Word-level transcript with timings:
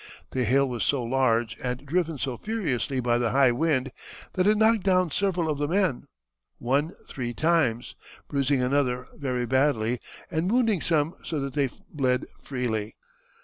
The 0.31 0.45
hail 0.45 0.67
was 0.67 0.83
so 0.83 1.03
large 1.03 1.55
and 1.63 1.85
driven 1.85 2.17
so 2.17 2.35
furiously 2.35 2.99
by 3.01 3.19
the 3.19 3.29
high 3.29 3.51
wind 3.51 3.91
that 4.33 4.47
it 4.47 4.57
knocked 4.57 4.81
down 4.81 5.11
several 5.11 5.47
of 5.47 5.59
the 5.59 5.67
men, 5.67 6.07
one 6.57 6.95
three 7.07 7.35
times, 7.35 7.93
bruising 8.27 8.63
another 8.63 9.05
very 9.15 9.45
badly 9.45 9.99
and 10.31 10.51
wounding 10.51 10.81
some 10.81 11.13
so 11.23 11.39
that 11.41 11.53
they 11.53 11.69
bled 11.93 12.25
freely. 12.41 12.95